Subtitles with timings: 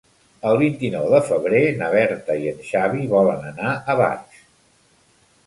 [0.51, 4.43] El vint-i-nou de febrer na Berta i en Xavi volen anar a Barx.